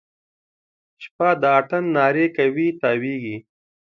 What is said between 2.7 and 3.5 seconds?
تاویږي